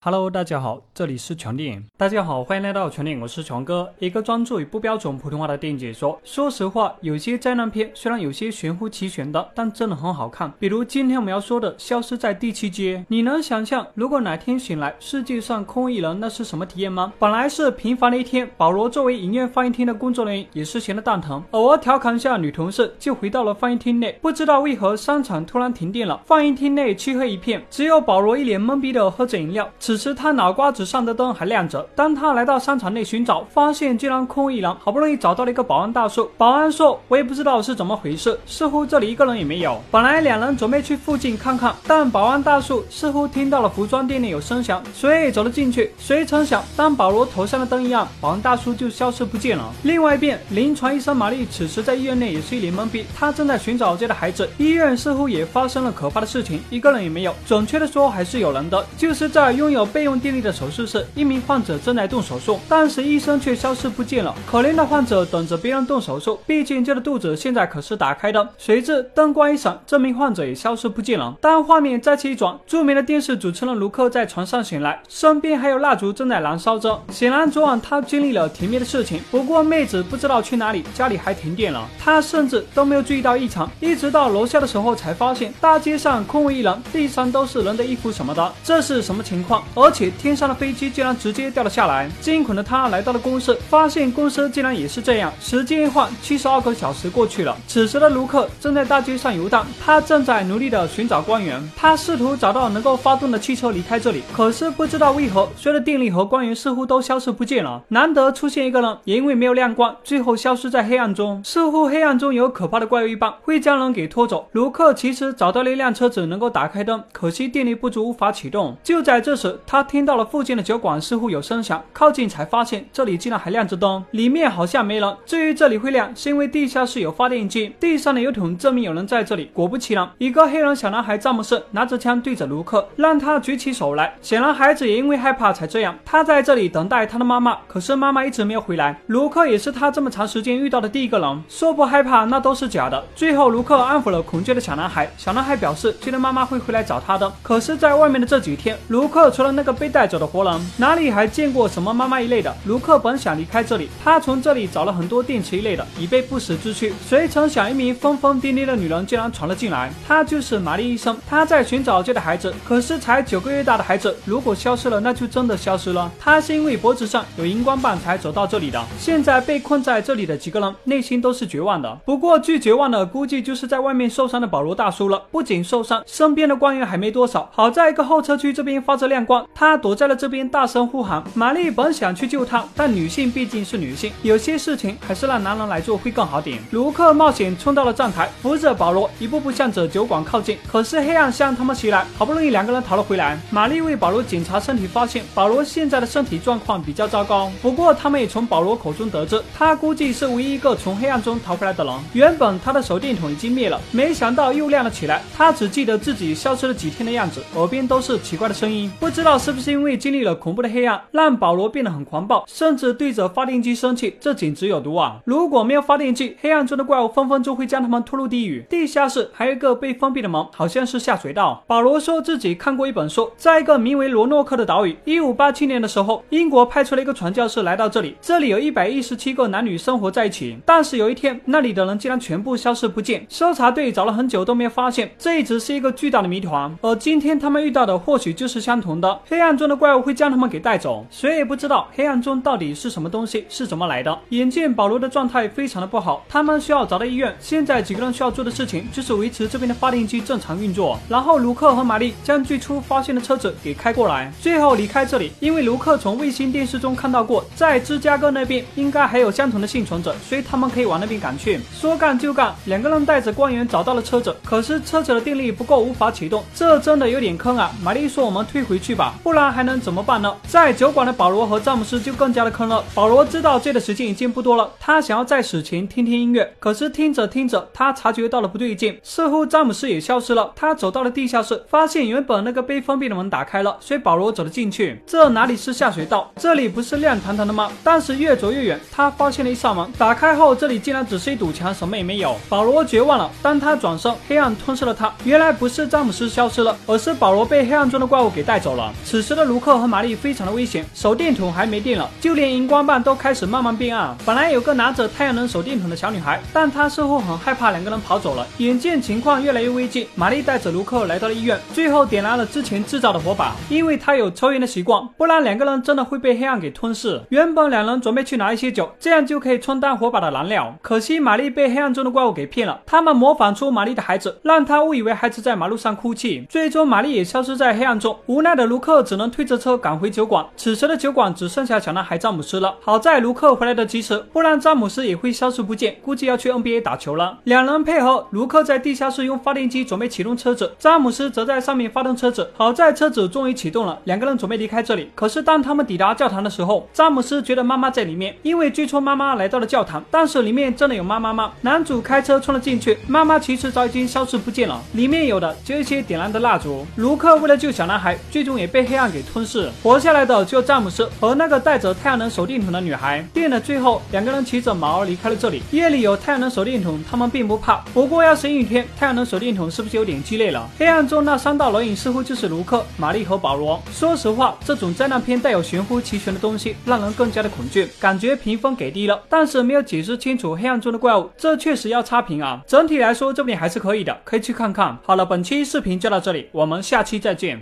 [0.00, 1.84] Hello，大家好，这里是全电影。
[1.96, 6.16] 大家好，欢迎来到全电影，我是全哥，一个专注于不标准普通话的电影解说。
[6.22, 10.52] 说实话，有些灾难片虽然有些玄乎其玄的，但真的很好看。
[10.60, 17.12] 比如今天我们要说的《消失在第七街》，你能想象如果哪天醒来，世界上空无一人，那是什么体验吗？
[17.18, 24.16] 本来是平凡的一天，保罗作为影院放映厅的工作人员，也是闲得蛋疼，偶尔调侃一下女同事，就回到了放映厅内。
[24.22, 29.68] 不知道为何商场突然停电了，放映厅内漆黑一片，只有保罗一脸懵逼的喝着饮料。
[29.88, 31.82] 此时他脑瓜子上的灯还亮着。
[31.94, 34.70] 当他来到商场内寻找，发现竟然空无一人。
[34.74, 45.90] 好不容易找到了一个保安大叔，保安说：“我也不知道是怎么回事，似乎这里一个人也没有。”本来两人准备去附近看看，但保安大叔似乎听到了服装店里有声响，所以走了进去。
[45.96, 49.72] 谁曾想，当保罗头上的灯一暗，保安大叔就消失不见了。
[49.84, 54.46] 另外一边，临床医生玛丽此时在医院内也是一脸懵逼，她正在寻找自己的孩子。
[54.58, 57.34] 医院似乎也发生了可怕的事情，一个人也没有。
[57.46, 64.34] 准确的说，还是有人的，就是在拥有有备用电力的手术室，一名患者正在动手术，但是医生却消失不见了。
[64.44, 68.48] 可怜的患者等着别人动手术，毕竟这个肚子现在可是打开的。
[68.58, 71.36] 随之灯光一闪，这名患者也消失不见了。
[71.40, 77.00] 当画面再次一转，著名的电视主持人卢克在床上醒来，身边还有蜡烛正在燃烧着。
[77.12, 89.62] 显然昨晚他经历了甜蜜的事情，不过妹子不知道去哪里，家里还停电了，他甚至都没有注意到异常，一直到楼下的时候才发现大街上空无一人，地上都是人的衣服什么的，这是什么情况？
[89.74, 92.10] 而且天上的飞机竟然直接掉了下来。
[92.20, 95.32] 惊恐的他来到了公司，发现公司竟然也是这样。
[95.40, 97.56] 时间一晃，七十二个小时过去了。
[97.66, 101.60] 此时的卢克正在大街上游荡，他正在努力的寻找光源。
[101.76, 107.82] 他试图找到能够发动的汽车离开这里，可是不知道为何，所有的电力和光源似乎都消失不见了。
[107.88, 111.40] 难得出现一个人，也因为没有亮光，最后消失在黑暗中。
[111.44, 114.48] 似乎黑暗中有可怕的怪物一般，会将人给拖走。
[114.52, 118.76] 卢克其实找到了一辆车子能够打开灯，可惜电力不足，无法启动。
[118.82, 125.16] 就在这时，他听到了附近的酒馆似乎有声响，靠近才发现这里竟然还亮着灯，里面好像没人。
[125.24, 129.50] 至于这里会亮，是因为地下室有发电机，地上的油桶证明有人在这里。
[129.52, 134.14] 果不其然，一个黑人小男孩詹姆斯拿着枪对着卢克，让他举起手来。
[134.20, 135.96] 显然孩子也因为害怕才这样。
[136.04, 139.00] 他在这里等待他的妈妈，可是妈妈一直没有回来。
[139.06, 143.04] 卢克也是他这么长时间遇到的第一个人，说不害怕那都是假的。
[143.14, 147.30] 最后卢克安抚了恐惧的小男孩，小男孩表示觉得妈妈会回来找他的。
[147.42, 152.54] 可是，在外面的这几天，卢克除了那个被带走的活人，哪里还见过什么妈妈一类的？
[152.66, 156.92] 卢克本想离开这里，他从这里找了很多电池一类的，以备不时之需。
[157.06, 161.16] 谁曾想，一名疯疯癫癫的女人竟然闯了进来，她就是玛丽医生。
[161.28, 166.10] 她在寻找这的孩子，可是才九个月大的孩子，如果消失了，那就真的消失了。
[166.18, 168.84] 她是因为脖子上有荧光棒才走到这里的。
[168.98, 171.98] 现在被困在这里的几个人，内心都是绝望的。
[172.04, 175.22] 不过最绝望的，估计就是在外面受伤的保罗大叔了。
[175.30, 177.48] 不仅受伤，身边的光源还没多少。
[177.52, 181.22] 好在一个候车区这边发着亮光他躲在了这边，大声呼喊。
[181.34, 186.58] 玛丽本想去救他，但女性毕竟是女性，有些事情还是让男人来做会更好点。
[186.70, 190.56] 卢克冒险冲到了站台，扶着保罗一步步向着酒馆靠近。
[190.70, 193.38] 可是黑暗向他们袭来，好不容易两个人逃了回来。
[193.50, 197.50] 玛丽为保罗检查身体，发现保罗现在的身体状况比较糟糕。
[197.60, 201.94] 不过他们也从保罗口中得知，他估计是唯一一个从黑暗中逃回来的人。
[202.12, 205.22] 原本他的手电筒已经灭了，没想到又亮了起来。
[205.36, 214.16] 他只记得自己消失了几天的样子，耳边都是奇怪的声音，不知道是不是因为经历了恐怖的黑暗，让保罗变得很狂暴，甚至对着发电机生气。
[214.20, 215.16] 这简直有毒啊！
[215.24, 218.64] 如果没有发电机，黑暗中的怪物分分钟会将他们拖入地狱。
[218.70, 221.64] 地下室还有一个被封闭的门，好像是下水道。
[221.66, 230.58] 保罗说自己看过一本书，在一个名为罗诺克的岛屿，一五八七年的时候，英国派出了一个传教士来到这里，这里有一百一十七个男女生活在一起。
[230.64, 236.76] 但是有一天，那里的人竟然全部消失不见，搜查队找了很久都没有发现，这一直是一个巨大的谜团。
[236.82, 244.18] 而今天他们遇到的或许就是相同的，黑暗中的怪物会将他们给带走，谁也不知道黑暗中到底是什么东西，是怎么来的。
[244.30, 247.34] 眼见保罗的状态非常的不好，他们需要找到医院。
[247.40, 255.32] 现在几个人需要做的事情就是维持这边的发电机正常运作，然后卢克和玛丽将最初发现的车子给开过来，最后离开这里。
[255.40, 261.60] 因为卢克从卫星电视中看到过，在芝加哥那边应该还有相同的幸存者，所以他们可以往那边赶去。
[261.72, 267.70] 说干就干，两个人带着光源找到了车子，可是车子的电力不够，无法启动，这真的有点坑啊！
[267.82, 272.84] 玛丽说：“我们退回去吧，不然还能怎么办呢？”在酒馆的保罗和詹姆斯就更加的坑了。
[272.92, 280.50] 保罗知道这的时间已经不多了，他想要在死前听听音乐，可是听着听着，他察觉到了不对劲，似乎詹姆斯也消失了。
[280.56, 285.00] 他走到了地下室，发现原本那个被封闭的门打开了，所以保罗走了进去。
[285.06, 286.30] 这哪里是下水道？
[286.36, 287.70] 这里不是亮堂堂的吗？
[287.84, 292.36] 但是越走越远，他发现了一扇门，打开后这里竟然只是一堵墙，什么也没有。
[292.48, 293.30] 保罗绝望了。
[293.40, 295.12] 当他转身，黑暗吞噬了他。
[295.24, 298.87] 原来不是詹姆斯消失了，而是保罗被黑暗中的怪物给带走了。
[299.04, 304.16] 此时的卢克和玛丽非常的危险，手电筒还没电了，就连荧光棒都开始慢慢变暗。
[304.24, 308.46] 本来有个拿着太阳能手电筒的小女孩，但她似乎很害怕两个人跑走了。
[308.58, 317.20] 眼见情况越来越危急，玛丽带着卢克来到了医院，最后点燃了之前制造的火把，因为她有抽烟的习惯，不然两个人真的会被黑暗给吞噬。
[317.30, 320.74] 原本两人准备去拿一些酒，这样就可以充当火把的燃料。
[320.82, 328.16] 可惜玛丽被黑暗中的怪物给骗了，他们模仿出玛丽的孩子，让她误以为孩子在马路上哭泣，最终玛丽也消失在黑暗中。
[328.26, 330.46] 无奈的卢卢克只能推着车赶回酒馆。
[330.56, 332.76] 此时的酒馆只剩下小男孩詹姆斯了。
[332.80, 337.36] 好在卢克回来的及时，不然詹姆斯也会消失不见，估计要去 NBA 打球了。
[337.42, 342.48] 两人配合，卢克在地下室用发电机准备启动车子，詹姆斯则在上面发动车子。
[342.56, 345.10] 好在车子终于启动了，两个人准备离开这里。
[345.16, 351.50] 可是当他们抵达教堂的时候，詹姆斯觉得妈妈在里面，因为最初妈妈来到了教堂，但是里面真的有妈妈吗？
[351.62, 356.86] 男主开车冲了进去，妈妈其实早已经消失不见了，里面有的只有一些点燃的蜡烛。
[356.94, 363.26] 卢克为了救小男孩，最终也被黑暗给吞噬，活下来的只有詹姆斯和那个带着太阳能手电筒的女孩。
[363.34, 365.62] 电影的最后，两个人骑着马儿离开了这里。
[365.72, 367.78] 夜里有太阳能手电筒，他们并不怕。
[367.92, 370.68] 不过要是阴天，太阳能手电筒是不是有点鸡肋了？
[370.78, 373.82] 黑暗中那三道人影似乎就是卢克、玛丽和保罗。
[373.90, 379.20] 说实话，这种灾难片带有玄乎其玄的东西，让人更加的恐惧，感觉评分给低了。
[379.28, 382.62] 但是没有解释清楚黑暗中的怪物，这确实要差评啊。
[382.66, 384.96] 整体来说，这部电影还是可以的，可以去看看。
[385.04, 387.58] 好了，本期视频就到这里，我们下期再见。